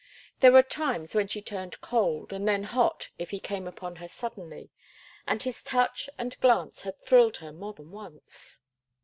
[0.39, 4.07] There were times when she turned cold and then hot if he came upon her
[4.07, 4.71] suddenly,
[5.27, 8.61] and his touch and glance had thrilled her more than once.